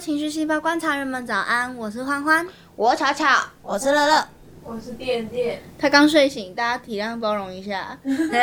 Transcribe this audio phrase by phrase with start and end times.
[0.00, 3.26] 情绪细胞观察人们早安，我是欢欢，我巧巧，
[3.60, 4.26] 我是乐乐，
[4.64, 5.60] 我是电电。
[5.78, 7.98] 他刚睡醒，大家体谅包容一下。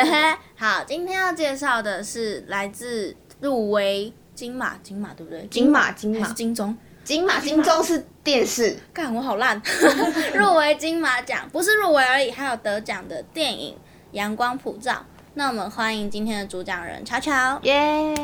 [0.56, 5.44] 好，今天要介绍的是来自入围金马，金马对不对？
[5.50, 6.76] 金马金是金钟？
[7.02, 9.60] 金马金钟是电视，干我好烂！
[10.34, 13.74] 入围金马奖不是入围而已，还有得奖的电影
[14.12, 14.92] 《阳光普照》。
[15.34, 17.58] 那我们欢迎今天的主讲人巧巧。
[17.62, 18.14] 耶！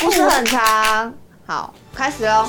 [0.00, 1.14] 故事很长，
[1.46, 2.48] 好，开始喽。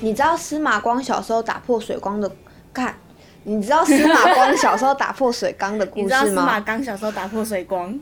[0.00, 2.30] 你知道司马光小时候打破水缸的
[2.72, 2.94] 看？
[3.42, 6.84] 你知道司马光小时候打破水缸的故事你知道司马光？
[6.84, 7.92] 小时候打破水光？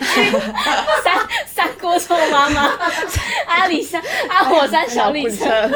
[1.02, 2.70] 三三锅臭妈妈，
[3.46, 5.74] 阿里山阿火山小李车，什么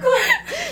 [0.00, 0.10] 鬼？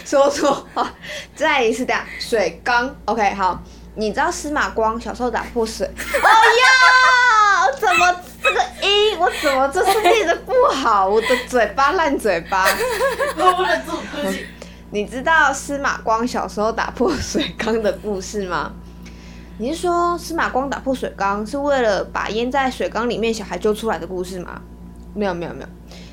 [0.05, 0.91] 说错话，
[1.35, 2.97] 再一次的水缸。
[3.07, 3.61] OK，好。
[3.99, 5.87] 你知道司马光小时候打破水？
[5.89, 9.19] 哦呀，怎么这个音？
[9.19, 11.09] 我怎么这次念的不好？
[11.09, 12.69] 我的嘴巴烂嘴巴。
[14.93, 18.71] 你知道司马光小时候打破水缸的故事吗？
[19.59, 24.61] 你是说司马光打破水缸是为了把淹在水缸里面小孩救出来的故事吗？
[25.15, 25.69] 没有没有没有，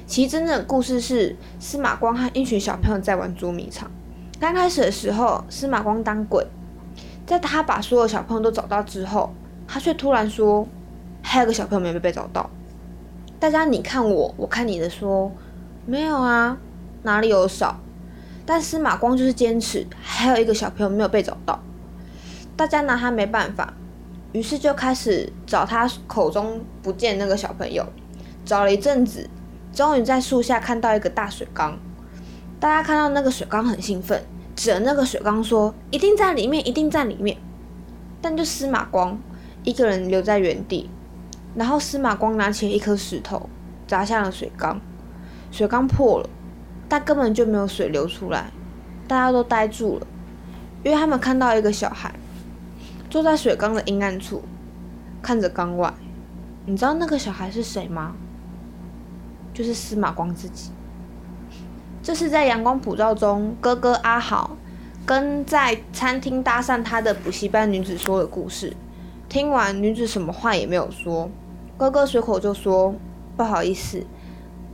[0.08, 3.92] 其实真正的故事是司马光和一群小朋友在玩捉迷藏。
[4.40, 6.48] 刚开始的时候，司马光当鬼，
[7.26, 9.34] 在他把所有小朋友都找到之后，
[9.68, 10.66] 他却突然说
[11.22, 12.50] 还有个小朋友没有被找到。
[13.42, 15.30] 大家你看我，我看你的说
[15.86, 16.58] 没有啊，
[17.02, 17.78] 哪里有少？
[18.46, 21.62] 但司马光就是坚持，还有一个小朋友没有被找到，
[22.56, 23.74] 大家拿他没办法，
[24.32, 27.86] 于是就开始找他口中不见那个小朋友，
[28.46, 29.30] 找了一阵子，
[29.74, 31.78] 终于在树下看到一个大水缸，
[32.60, 34.24] 大家看到那个水缸很兴奋，
[34.56, 37.38] 指着那个水缸说：“一定在里面，一定在里面。”
[38.22, 39.20] 但就司马光
[39.64, 40.90] 一个人留在原地，
[41.56, 43.50] 然后司马光拿起一颗石头
[43.88, 44.80] 砸向了水缸，
[45.52, 46.30] 水缸破了。
[46.88, 48.52] 但根本就没有水流出来，
[49.08, 50.08] 大家都呆住了，
[50.84, 52.14] 因为他们看到一个小孩
[53.14, 54.42] 坐在水缸的阴暗处，
[55.22, 55.94] 看着缸外。
[56.66, 58.16] 你知道那个小孩是谁吗？
[59.54, 60.72] 就是司马光自己。
[62.02, 64.58] 这是在阳光普照中，哥哥阿豪
[65.06, 68.76] 跟在餐厅搭讪他的补习班女子说的故事。
[69.30, 71.30] 听完，女子什么话也没有说，
[71.78, 72.96] 哥哥随口就说
[73.38, 74.04] ：“不好意思。”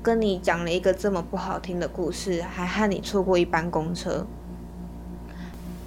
[0.01, 4.25] 跟你讲了一个这么不好听的故事，还害你错过一班公车。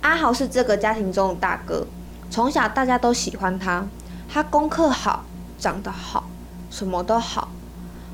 [0.02, 1.86] 阿豪是这个家庭中的大哥，
[2.32, 3.86] 从小大家都喜欢他。
[4.26, 5.26] 他功课好，
[5.58, 6.30] 长得好，
[6.70, 7.50] 什么都好，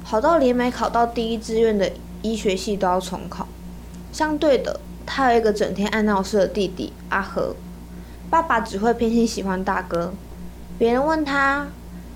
[0.02, 1.92] 好到连没考到第一志愿的
[2.22, 3.46] 医学系都要重考。
[4.12, 7.54] 相对的，他有一个整天爱闹事的弟弟阿和。
[8.28, 10.12] 爸爸只会偏心喜欢大哥，
[10.76, 11.68] 别人问他：“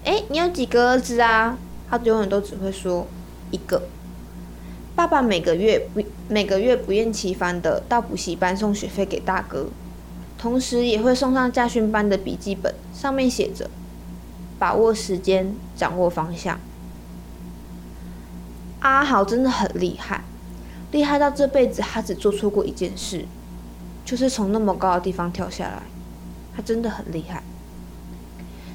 [0.04, 1.56] 哎，你有几个儿子啊？”
[1.88, 3.06] 他永远都只会说。
[3.52, 3.82] 一个
[4.96, 9.68] 爸爸每个月不每个月不厌其烦的到补习班送学费给大哥，
[10.42, 13.70] 同时也会送上驾训班的笔记本，上面写着
[14.58, 16.58] “把握时间，掌握方向”。
[18.82, 20.24] 阿豪真的很厉害，
[20.90, 23.24] 厉害到这辈子他只做错过一件事，
[24.04, 25.84] 就是从那么高的地方跳下来。
[26.56, 27.44] 他真的很厉害。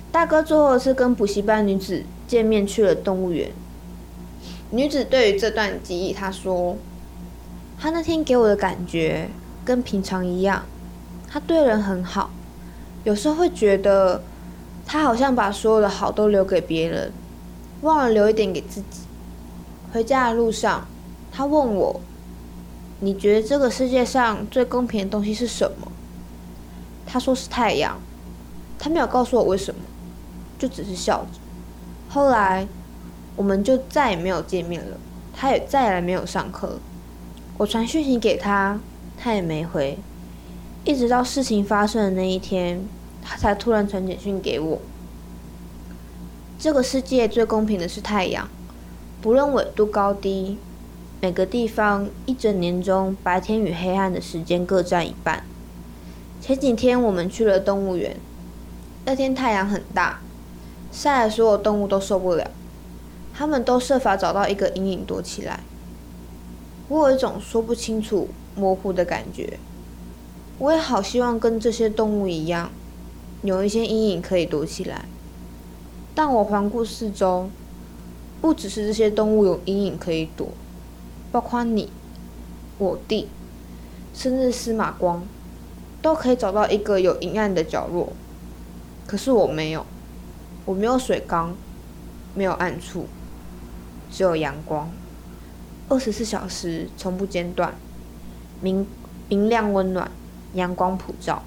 [0.10, 3.52] 大哥最后是跟补习班女子见面去了动物园。
[4.72, 6.78] 女子对于这段记忆，她说
[7.78, 9.30] ：“他那天给我的感觉
[9.66, 10.64] 跟平常一样，
[11.28, 12.30] 他对人很好，
[13.04, 14.22] 有时候会觉得
[14.86, 17.12] 他好像把所有的好都留给别人，
[17.82, 19.02] 忘了留一点给自己。”
[19.94, 20.88] 回家的路上，
[21.32, 22.00] 他问我
[23.02, 25.92] ：“你觉得这个世界上最公平的东西是什么？”
[27.06, 28.00] 他说是太阳，
[28.80, 29.82] 他没有告诉我为什么，
[30.58, 31.40] 就只是笑着。
[32.10, 32.68] 后来。
[33.36, 34.98] 我们就再也没有见面了，
[35.32, 36.80] 他也再也没有上课。
[37.56, 38.80] 我传讯息给他，
[39.16, 39.96] 他也没回。
[40.88, 42.82] 一直到事情发生的那一天，
[43.22, 44.80] 他才突然传简讯给我。
[46.58, 48.48] 这个世界最公平的是太阳，
[49.22, 50.58] 不论纬度高低，
[51.20, 55.44] 每个地方一整年中白天与黑暗的时间各占一半。
[56.40, 58.16] 前几天我们去了动物园，
[59.04, 60.22] 那天太阳很大，
[60.90, 62.50] 晒得所有动物都受不了。
[63.34, 65.60] 他们都设法找到一个阴影躲起来。
[66.88, 69.60] 我有一种说不清楚、模糊的感觉。
[70.60, 72.72] 我也好希望跟这些动物一样，
[73.44, 75.06] 有一些阴影可以躲起来。
[76.16, 77.50] 但我环顾四周，
[78.42, 80.50] 不只是这些动物有阴影可以躲，
[81.32, 81.92] 包括你、
[82.80, 83.28] 我弟、
[84.16, 85.22] 甚至司马光，
[86.02, 88.14] 都可以找到一个有阴暗的角落。
[89.06, 89.86] 可是我没有，
[90.66, 91.56] 我没有水缸，
[92.34, 93.06] 没有暗处，
[94.12, 94.92] 只有阳光，
[95.88, 97.76] 二十四小时从不间断，
[98.60, 98.88] 明
[99.30, 100.10] 明亮温暖，
[100.58, 101.42] 阳光普照。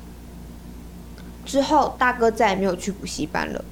[1.44, 3.64] 之后，大哥再也没有去补习班了。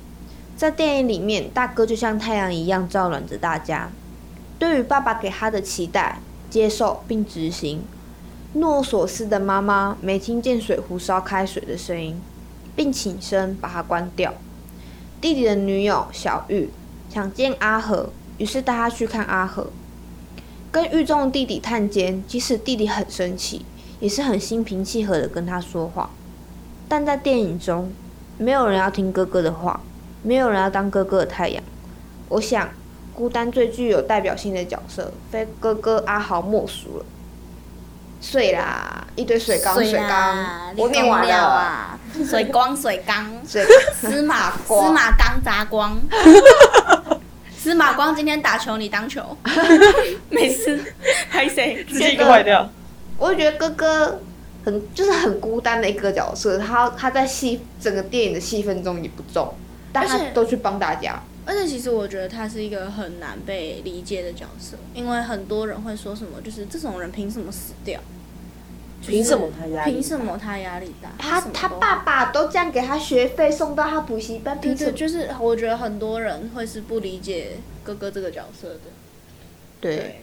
[0.57, 3.91] 在电影里面，大哥就像太阳一样照暖着大家。
[4.59, 6.19] 对于爸爸给他的期待，
[6.51, 7.85] 接受并执行。
[8.55, 12.21] 诺索斯的妈妈没听见水壶烧开水的声音，
[12.75, 14.35] 并起身把它关掉。
[15.21, 16.71] 弟弟的女友小玉
[17.09, 19.69] 想见阿和，于是带他去看阿和。
[20.73, 23.65] 跟狱中的弟弟探监，即使弟弟很生气，
[24.01, 26.11] 也是很心平气和的跟他说话。
[26.89, 27.93] 但在电影中，
[28.39, 29.81] 没有人要听哥哥的话，
[30.23, 31.63] 没有人要当哥哥的太阳。
[32.29, 32.69] 我想，
[33.15, 37.05] 孤单最具有代表性的角色，非哥哥阿豪莫属了。
[38.21, 41.35] 水啦，一堆水缸，水缸，我念完了。
[41.37, 41.99] 啊，
[42.29, 43.65] 水光水缸，水
[43.95, 45.97] 司马光 司马刚砸光。
[47.57, 49.37] 司马光今天打球，你当球，
[50.31, 50.95] 没事，
[51.29, 51.85] 还谁？
[51.85, 52.69] 直接一个坏掉。
[53.19, 54.21] 我就觉得哥哥
[54.65, 59.53] 很就是很孤单的一个角色，他他在戏整个电影的戏份中也不重，
[59.93, 61.21] 但他都去帮大家。
[61.45, 67.99] 而且其实我觉得他是一个很难被理解的角色，因为很多人会说什么，就是这种人凭什么死掉？
[69.01, 69.93] 凭什么他压力？
[69.93, 71.09] 凭什么他压力大？
[71.19, 74.93] 他他爸爸都这样给他学费，送到他补习班，凭什么？
[74.93, 78.81] 就是我觉得很多人会是不理解哥哥这个角色的。
[79.81, 80.23] 对，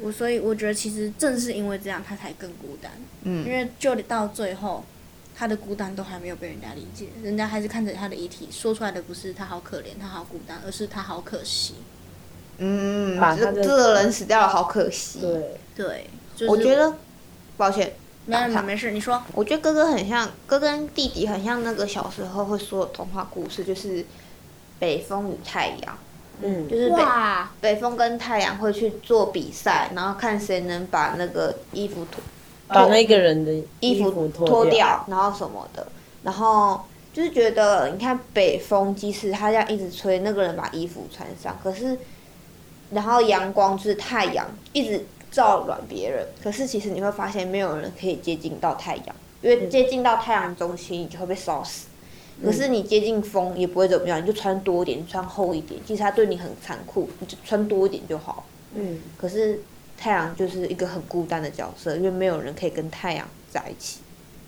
[0.00, 2.92] 我所以我觉得其实正是因为这样，他才更孤单。
[3.22, 4.84] 嗯因嗯，为就到最后，
[5.34, 11.74] 他的孤单都还没有被人家理解，人家还是看着他的遗体说出来的不是他好可怜，他好孤单，而是他好可惜。
[12.58, 15.20] 嗯，把这这个人死掉了，好可惜。
[15.20, 16.94] 对，对，就是我觉得，
[17.56, 17.94] 抱歉，
[18.24, 19.22] 没没没事，你说。
[19.34, 24.04] 我觉得哥哥很像，哥哥跟弟弟很像那个小时候会说的童话故事，就是
[24.78, 25.98] 北风与太阳，
[26.42, 27.02] 嗯，就是北，
[27.60, 32.22] 北风跟太阳会去做比赛，然后看谁能把那个衣服脱
[32.68, 35.04] 把那个人的衣服服脱掉。
[35.08, 35.86] 然后什么的，
[36.22, 36.80] 然后
[37.12, 41.98] 就是觉得，你看北风，即使他这样一直吹，那个人把衣服穿上，可是，
[42.90, 51.86] 然后阳光就是太阳一直照暖别人，可是其实你会发现，没有人可以接近到太阳，因为接近到太阳中心，你就会被烧死。
[52.44, 58.44] 可是你接近风也不会怎么样，你就穿多一点，穿厚一点，其实它对你很残酷，你就穿多一点就好。
[58.74, 59.60] 嗯，可是
[59.96, 64.00] 太阳就是一个很孤单的角色，因为没有人可以跟太阳在一起，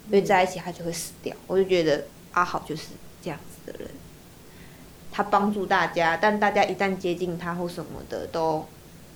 [0.08, 1.34] 因为在一起他就会死掉。
[1.46, 2.88] 我就觉得阿豪就是
[3.22, 3.88] 这样子的人，
[5.10, 8.66] 他帮助大家，但大家一旦接近他或什么的，都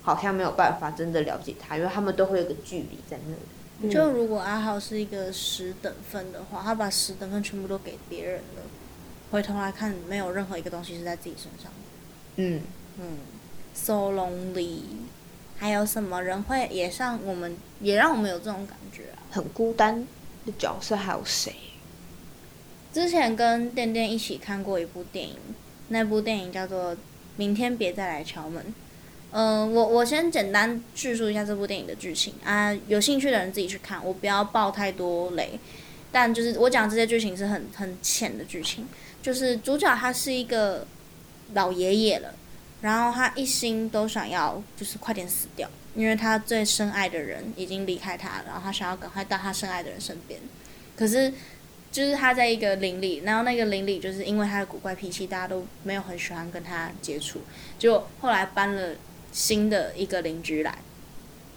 [0.00, 3.40] 好像没有办法真的了解他，因为他们都会有个距离在那里。
[3.90, 8.62] 就如果阿豪是一个十等分的话，他把十等分全部都给别人了，
[9.30, 11.78] 回头来看，没有任何一个东西是在自己身上的。
[12.36, 12.62] 嗯，
[12.98, 13.18] 嗯
[13.74, 14.80] ，so lonely。
[15.56, 19.22] 还有什么人会也像我们，也让我们有这种感觉啊？
[19.30, 20.06] 很孤单
[20.44, 21.54] 的角色还有谁？
[22.92, 25.36] 之前跟店店一起看过一部电影，
[25.88, 26.94] 那部电影叫做
[27.36, 28.64] 《明天别再来敲门》。
[29.32, 35.58] 嗯、我我先简单叙述一下这部电影的剧情啊，有兴趣的人自己去看，我不要爆太多雷。
[36.12, 38.86] 但就是我讲这些剧情是很很浅的剧情，
[39.22, 40.86] 就是主角他是一个
[41.54, 42.34] 老爷爷了，
[42.82, 50.38] 然后他一心都想要就是快点死掉，因为他最深爱的人已经离开他，然后他想要赶快到他深爱的人身边，
[50.94, 51.32] 可是
[51.90, 57.40] 就是他在一个邻里，然后那个邻里就是因为他的古怪脾气，大家都没有很喜欢跟他接触。
[57.78, 58.94] 结果后来搬了
[59.32, 60.78] 新的一个邻居来，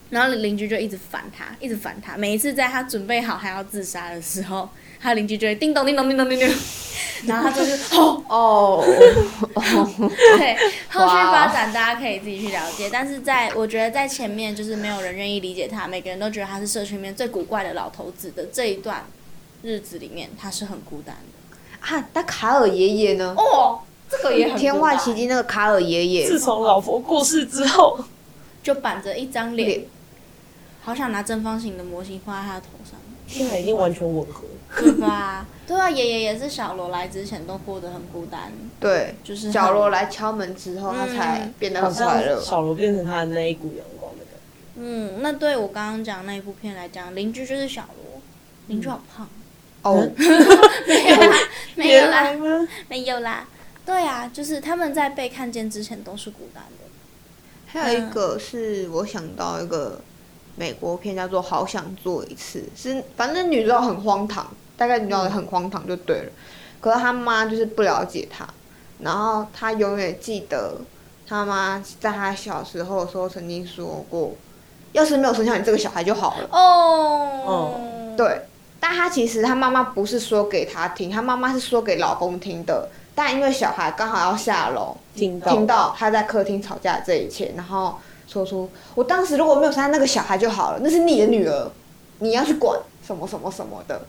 [0.10, 2.18] 然后邻居就一直烦他，一直烦他。
[2.18, 6.50] 每一次在他准备好还要自杀的时候，他邻居就会叮咚叮咚叮咚叮咚，
[7.28, 8.24] 然后他就是哦。
[8.30, 8.84] 哦，
[10.38, 10.56] 对，
[10.90, 12.90] 后续发展大家可以自己去了解。
[12.92, 19.04] 但是在我觉得在前面就是没有人愿意理解他，每个人都觉得他是社区里面最古怪的老头子的这一段
[19.64, 21.58] 日子里面，他是很孤单的。
[21.82, 23.36] 啊，那卡尔爷爷呢？
[23.38, 23.82] 哦，
[24.22, 28.00] 这个也很天外奇迹，那个卡尔爷爷，自从老婆过世之后，
[28.64, 29.82] 就板着一张脸脸，
[30.82, 34.44] 好想拿正方形的模型放在他的头上，现在已经完全吻合。
[34.78, 35.46] 对吧？
[35.66, 42.42] 对啊，爷爷也是小罗来之前都过得很孤单， 对，就是小罗来敲门之后，他嗯才变得很快乐。
[42.42, 44.76] 小罗变成他的那一股阳光的感觉。
[44.76, 48.22] 嗯，那对我刚刚讲那一部片来讲，邻居就是小罗，
[48.68, 49.30] 邻居好胖，
[49.84, 51.38] 哦， 没有啦，
[51.76, 52.68] 没有啦，吗？
[52.90, 53.48] 没有啦。
[53.86, 56.86] 对啊，就是他们在被看见之前都是孤单的。
[57.68, 60.02] 还有一个是我想到一个
[60.56, 66.32] 美国片，叫做《好想做一次》，是反正女主角很荒唐，大概女主角很荒唐就对了。
[66.82, 68.48] 可是她妈就是不了解她，
[69.00, 70.78] 然后她永远记得
[71.28, 74.34] 她妈在她小时候的时候曾经说过，
[74.94, 76.50] 要是没有生下你这个小孩就好了。
[76.52, 78.42] 哦，对，
[78.80, 82.90] 但她其实她妈妈不是说给她听，她妈妈是说给老公听的。
[83.16, 87.96] 但因为小孩刚好要下楼，听到听到他在客厅吵架这一切，然后
[88.28, 91.72] 说出我当时如果没有杀那个小孩就好了，那是你的女儿，
[92.20, 94.06] 你要去管什么什么什么的。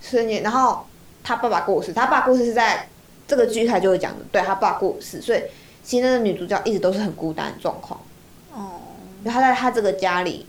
[0.00, 0.86] 所以，然后
[1.22, 2.88] 他爸爸过世，他爸过世是在
[3.26, 5.42] 这个剧台就会讲的，对他爸过世，所以
[5.82, 7.98] 其实那个女主角一直都是很孤单的状况。
[8.52, 8.80] 哦，
[9.24, 10.46] 他在他这个家里，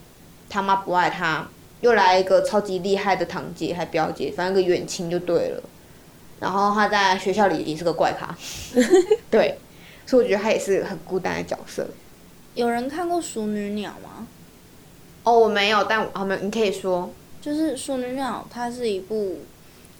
[0.50, 1.48] 他妈不爱他，
[1.82, 5.64] 又来一个超级厉害的堂姐还表姐，反正个远亲就对了。
[6.40, 8.36] 然后他在学校里也是个怪咖，
[9.32, 9.58] 对，
[10.06, 11.88] 所以我觉得他也是很孤单的角色。
[12.54, 14.28] 有人看过《熟女鸟》吗？
[15.24, 17.12] 哦，我没有，但好没有，你可以说。
[17.42, 19.40] 就是《熟女鸟》，它是一部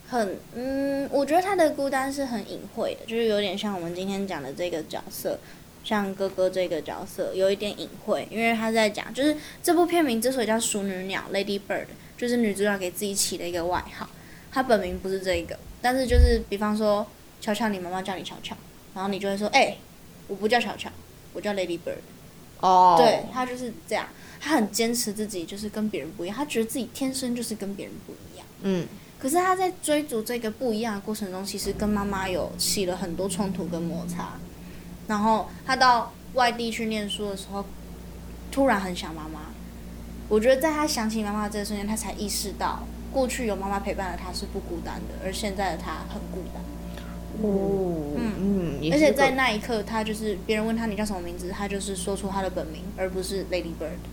[0.08, 5.38] 很嗯，我觉得他的孤单是很隐晦的，就是有点像我们今天讲的这个角色，
[5.84, 11.86] 像哥哥这个角色有一点隐晦，因为他在讲，就是这部片名之所以叫《熟女鸟》（Lady Bird），
[12.18, 14.08] 就是女主角给自己起的一个外号，
[14.52, 17.06] 她本名不是这个，但是就是比方说，
[17.40, 18.58] 乔乔，你妈妈叫你乔乔，
[18.96, 19.78] 然后你就会说，哎、
[20.28, 20.90] 我不叫乔乔，
[21.32, 22.00] 我叫 Lady Bird。
[22.60, 24.08] 哦，对他就是这样，
[24.40, 28.48] 他很坚持自己就是跟别人不一样，他觉得自己天生就是跟别人不一样。
[28.64, 28.88] 嗯，
[29.20, 34.40] 可是他在追逐这个不一样的过程中，其实跟妈妈有起了很多冲突跟摩擦。
[35.06, 37.64] 然后他到外地去念书的时候，
[38.52, 39.42] 突然很想妈妈。
[40.28, 42.82] 我觉得在他想起妈妈这个瞬间，他才意识到
[43.16, 46.62] 过去有妈妈陪伴的他是不孤单的，而现在的他很孤单。
[47.42, 48.34] 哦，嗯，
[48.82, 54.04] 嗯而且在那一刻，他就是别人问他你叫什么名字，他就是说出他的本名，而不是 Lady Bird。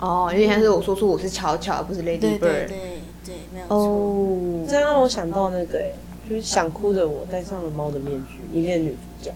[0.00, 2.38] 哦，有点像是我说出我是巧巧，而不是 Lady Bird。
[2.40, 3.76] 对对对，没有错。
[3.76, 5.94] 哦，这让我想到那个、欸，
[6.28, 9.32] 就是想哭的我戴上了猫的面具里面的女主角。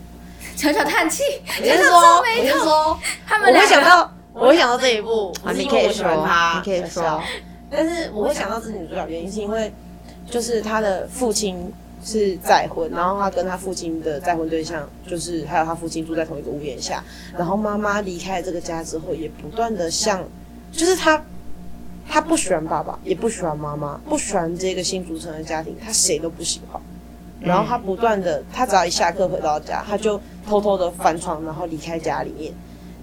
[0.56, 6.26] 巧巧叹气，我是说，我是说，他们我会想到，我会想到这一部，啊，你可以说，
[6.56, 7.22] 你可以说，
[7.72, 9.72] 但是我会想到这女主角，原因是因为
[10.30, 11.72] 就是她的父亲
[12.04, 17.02] 是再婚，然后她跟她父亲的再婚对象，就是还有她父亲住在同一个屋檐下，
[17.36, 20.22] 然后妈妈离开了这个家之后，也不断的向，
[20.70, 21.20] 就是她。
[22.08, 26.82] 她不喜欢爸爸，也不喜欢妈妈，不喜欢这个新组成的家庭，她谁都不喜欢。
[27.40, 32.52] 然后她不断的，她只要一下课回到家，她就偷偷的翻窗，然后离开家里面，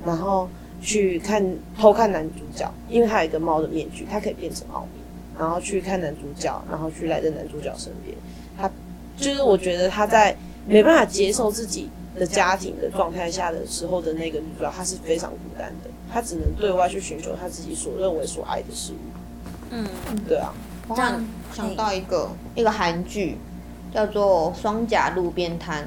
[0.05, 0.49] 然后
[0.81, 1.43] 去看
[1.77, 5.01] 偷看男主角，因为他有一个猫的面具，他可以变成猫咪，
[5.39, 8.15] 然后去看男主角，然后去来在男主角身边。
[8.57, 8.69] 他
[9.17, 10.36] 就是我觉得他在
[10.67, 18.95] 没办法接受自己的家庭的状态下的时候的那个女主角，她是非常孤单的，她只能对外去寻求她自己所认为所爱的事物。
[19.71, 19.86] 嗯，
[20.27, 20.53] 对啊，
[20.88, 23.38] 我好像这样想到一个一个韩剧，
[23.93, 25.83] 叫做《双甲路边摊》，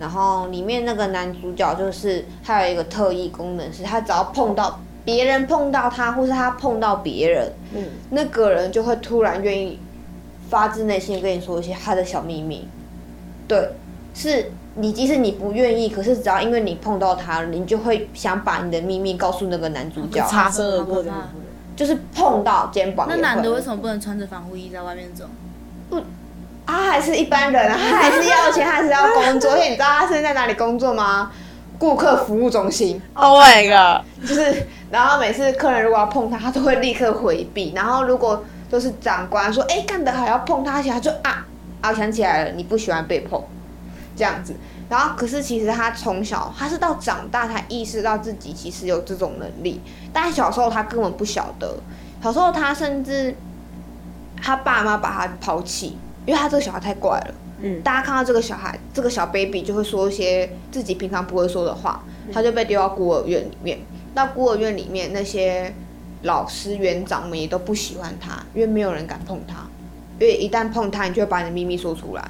[0.00, 9.78] 然后里面那个男主角就是他有一个特异功能，是他只要碰到别人碰到他，或是他碰到别人，嗯，那个人就会突然愿意
[10.50, 12.68] 发自内心跟你说一些他的小秘密。
[13.46, 13.68] 对，
[14.14, 21.04] 是你即使你不愿意，可是只要因为你碰到他了，你就会想把你的秘密告诉那个男主角，擦身而过
[21.76, 23.06] 就是碰到肩膀。
[23.08, 25.24] 那男的为什么不能穿着防护衣在外面走？
[26.74, 29.52] 他还是一般人啊，他还是要钱，他还是要工作。
[29.52, 31.30] 而且你知道他现在在哪里工作吗？
[31.76, 37.72] 顾客服务中心，，Oh my god，就是，然后每次客人如果要碰他，他都会立刻回避。
[37.74, 41.44] 然后如果就是长官说，哎、干得好要碰他，一下他就啊
[41.80, 43.42] 啊，我想起来了，你不喜欢被碰，
[44.16, 44.54] 这样子。
[44.88, 51.76] 然后可是其实他从小，他是到长大才意识到自己其实有这种能力，但小时候他根本不晓得。
[52.22, 53.34] 小时候他甚至
[54.40, 57.34] 他爸妈把他抛弃，因为他这个小孩太怪了。
[57.62, 63.78] 嗯大家看到这个小孩，这个小 baby 就会说一些自己平常不会说的话，他就被丢到孤儿院里面。
[64.14, 65.72] 到孤儿院里面，那些
[66.22, 69.66] 老师、园长们也都不喜欢他，因为没有人敢碰他，
[70.20, 72.22] 因为一旦碰他，你就会把你的秘密说出来，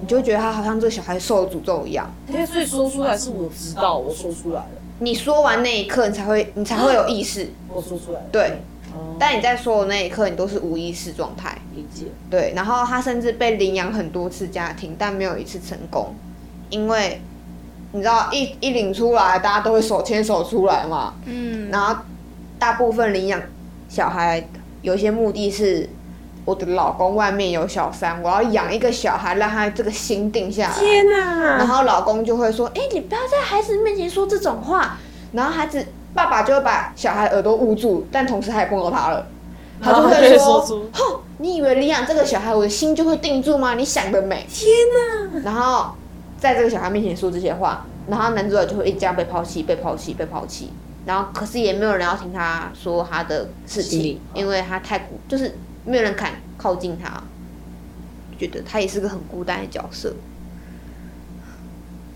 [0.00, 2.10] 你就会觉得他好像这个小孩受了诅咒一样。
[2.28, 4.70] 因为所以说出来是我知道，我说出来了，
[5.00, 8.58] 你说完那一刻，你才会你才会有意识，我说出来了，对。
[8.94, 11.56] 哦，但你在说的那一刻，你都是无意识状态。
[11.74, 16.14] 理解，对，然后他甚至被领养很多次家庭，但没有一次成功，
[16.68, 17.20] 因为
[17.92, 21.14] 你知道一一领出来，大家都会手牵手出来嘛。
[21.24, 21.96] 嗯，然后
[22.58, 23.40] 大部分领养
[23.88, 24.46] 小孩
[24.82, 25.88] 有一些目的是，
[26.44, 30.78] 我的老公外面有小三，我要养一个小孩，让他这个心定下来。
[30.78, 34.98] 天然，后老公就会说：“哎、你不要在孩子面前说这种话。”
[35.32, 39.26] 然后孩子爸爸就会把小孩耳朵捂住，但同时他也碰到他了，
[39.80, 40.60] 他就会说
[40.92, 43.74] 哼，你以为领养这个小孩，我的心就会定住吗？
[43.74, 44.46] 你想得美！
[44.48, 44.70] 天
[45.32, 45.40] 哪！
[45.40, 45.94] 然后
[46.38, 50.70] 在这个小孩面前说这些话，然后男主角就会一直这样被抛弃、被抛弃、被抛弃。
[51.04, 57.20] 然后可是也没有人要听他说他的事情，因为他太孤，就是没有人敢靠近他，
[58.38, 60.14] 觉得他也是个很孤单的角色。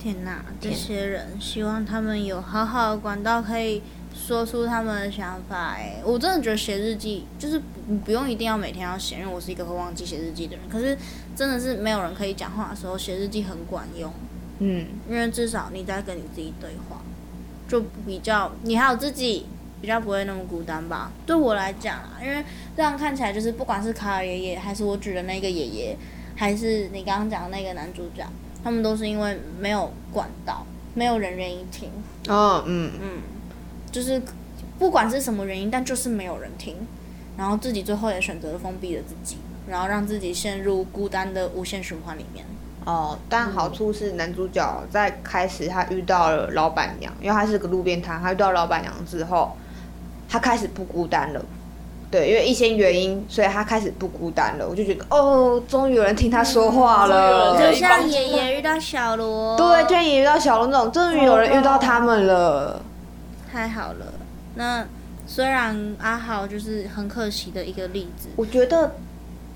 [0.07, 3.83] 天哪，这些人希望他们有好好的管道可以
[4.15, 5.73] 说出他们的想法。
[5.73, 10.65] 哎，我真的觉得写日记就是你不用一定要每天要写，因为我是一个会忘记写日记的人。
[10.71, 10.97] 可是
[11.35, 14.13] 真的是没有人可以讲话的时候，写日记很管用，
[14.61, 17.03] 嗯，因为至少你在跟你自己对话，
[17.69, 19.47] 就比较你还有自己。
[19.79, 22.43] 比较不会那么孤单吧，对我来讲啊，因为
[22.75, 25.97] 这样看起来就是不管是卡尔爷爷，还是我举的那个爷爷，
[26.35, 28.27] 还是你刚刚讲的那个男主角，
[28.67, 31.89] 他们都是因为没有管道，没有人愿意听，
[32.27, 33.23] 哦，嗯嗯，
[33.93, 34.21] 就是
[34.77, 36.75] 不管是什么原因，但就是没有人听，
[37.39, 39.37] 然后自己最后也选择了封闭了自己，
[39.69, 42.45] 然后让自己陷入孤单的无限循环里面。
[42.85, 49.57] 哦，但好处是男主角在开始他遇到了老板娘，因为他是个路边摊，他遇到老板娘之后，
[50.29, 51.41] 他开始不孤单了。
[52.17, 54.67] 对，因为一些原因，所以他开始不孤单了。
[54.67, 57.61] 我就觉得，哦，终于有人听他说话了。
[57.61, 62.81] 就像爷爷遇到小罗，对，就像爷爷遇到小罗那种，终于有人遇到他们了。
[63.53, 64.15] 太好了。
[64.55, 64.87] 那
[65.27, 68.95] 虽然阿豪就是很可惜的一个例子，我觉得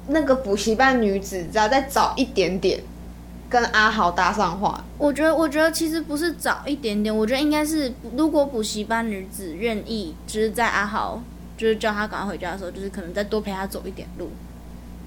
[0.09, 2.79] 那个补习班女子只要再早一点点
[3.49, 11.21] 跟阿豪搭上话，我觉得，我觉得其实不是早一点点，我觉得应该是，如果补习班女子愿意，就是在阿豪
[11.61, 14.31] 就是叫他赶快回家的时候，就是可能再多陪他走一点路。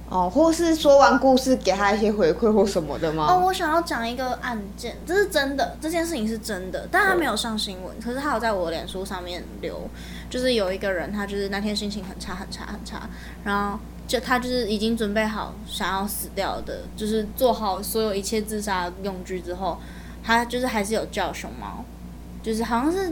[0.08, 3.26] 哦，或是说完故事给他一些回馈或什么的吗？
[3.28, 9.90] 哦，我想要讲一个案件，这是真的，这件事情是真的，但他没有上新闻，可是他有在我脸书上面留，
[10.30, 13.10] 就是有一个人，他就是那天心情很差很差很差，
[13.44, 19.80] 然后就他就是已经准备好想要死掉的，就是做好所有一切自杀用具之后，
[20.24, 21.84] 他就是还是有叫熊猫，
[22.44, 23.12] 就是好像是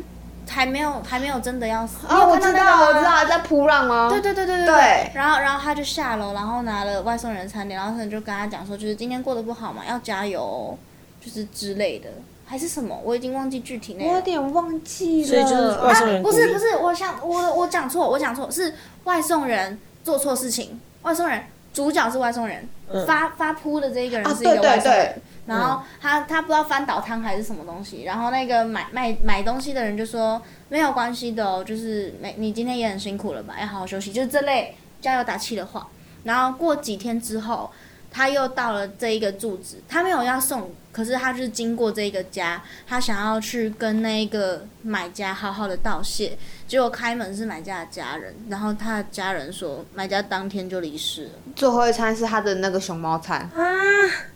[0.50, 2.08] 还没有还没有真的要死。
[2.08, 4.08] 哦，我知道，我知道，在扑浪吗？
[4.10, 10.78] 对对对对对对然后然后他就下楼，然后拿了外送人的餐点，然后可能就跟他讲说，就是今天过得不好嘛，要加油哦，
[11.24, 12.10] 就是之类的，
[12.46, 14.12] 还是什么，我已经忘记具体内容。
[14.12, 15.28] 我有点忘记了。
[15.28, 18.74] 所以就是外送人不是不是，我想我我讲错，我讲错，是
[19.06, 25.06] 外送人做错事情，外送人主角是外送人，嗯发发扑的这一个人啊，是一个对对外送人。
[25.06, 35.88] 对，然后他他不知道翻倒汤还是什么东西，然后那个买卖买东西的人就说没有关系的哦，就是没你今天也很辛苦了吧，要好好休息，就是这类加油打气的话。
[36.24, 37.70] 然后过几天之后，
[38.12, 51.32] 他又到了这一个住址，他没有要送，可是他就是经过这一个家，他想要去跟那一个买家好好的道谢，结果开门是买家的家人，然后他的家人说买家当天就离世了。
[51.56, 53.40] 最后一餐是他的那个熊猫餐。
[53.56, 53.64] 啊！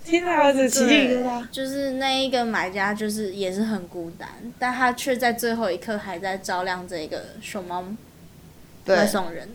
[0.05, 1.45] 天哪，这起鸡皮疙瘩。
[1.51, 7.88] 就是那一个买家，就是也是很孤单，但他却在最后一刻还在照亮这个熊猫外
[8.85, 9.49] 对，送人。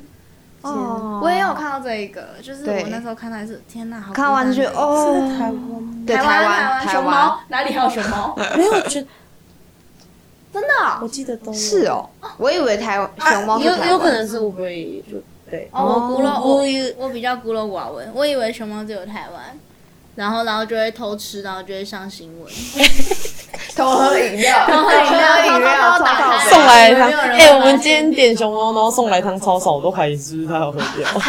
[0.63, 1.21] 哦。
[1.23, 6.07] 我也有看到这一个，就是我那时候看到也是，天哪，好看完就觉得哦，哦，台湾？
[6.07, 7.41] 对台台湾湾熊台湾猫。
[7.49, 8.35] 哪里还有熊猫？
[8.57, 9.07] 没有，觉
[10.53, 10.69] 真的？
[10.85, 11.87] 哦我记得都是。
[11.87, 15.17] 哦，我以为台湾熊猫是有有可能是乌龟，就
[15.51, 15.69] 对。
[15.73, 19.59] 哦，我孤陋哦我我比较孤陋寡闻，我以为熊猫只有台湾。
[20.17, 22.53] 然后，然后就会偷吃，然后就会上新闻。
[23.77, 25.99] 偷喝饮料，偷喝饮料饮料，
[26.49, 31.09] 送来汤，哎、会我们今天点熊猫，然后送来汤超少，我都怀疑是不是他有喝掉。
[31.13, 31.21] 好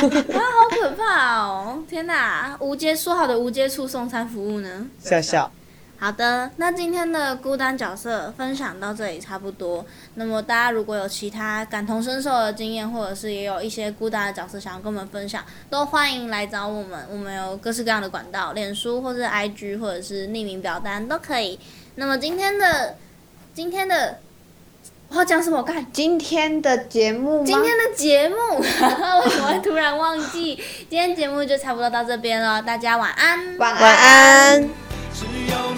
[0.69, 1.79] 可怕哦！
[1.89, 4.87] 天哪，无接说好的无接触送餐服务呢？
[4.99, 5.51] 笑笑，
[5.99, 9.85] 好的，那今天的孤单角色分享到这里差不多。
[10.15, 17.05] 那么大家如果有其他感同身受的经验，或者是也有一些孤单的角色想要跟我们分享，都欢迎来找我们。
[17.11, 21.59] 我们有各式各样的管道，脸书或者 IG 或者是匿名表单都可以。
[22.01, 22.97] 那么今天的
[23.53, 24.17] 今天的
[25.09, 25.57] 我要讲什么？
[25.59, 27.43] 我看今天的节目？
[27.45, 28.65] 今天的节目为
[29.29, 30.55] 什么会突然忘记？
[30.89, 33.55] 今天节目就差不多到这边了，大家晚安。
[33.59, 34.67] 晚晚安。
[35.13, 35.70] 只有